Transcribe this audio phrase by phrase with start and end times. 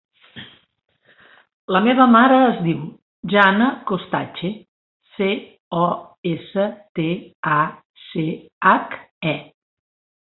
[1.75, 2.79] La meva mare es diu
[3.33, 4.49] Jana Costache:
[5.17, 5.27] ce,
[5.81, 5.83] o,
[6.31, 6.65] essa,
[7.01, 7.05] te,
[7.59, 7.61] a,
[8.07, 8.25] ce,
[8.73, 8.97] hac,
[9.33, 9.35] e.